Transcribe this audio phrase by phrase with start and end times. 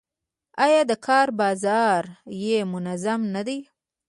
[0.65, 2.01] آیا د کار بازار
[2.43, 3.57] یې منظم نه دی؟